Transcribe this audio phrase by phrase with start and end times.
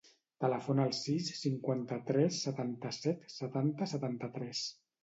[0.43, 4.69] Telefona al sis, cinquanta-tres, trenta-set, setanta, setanta-tres.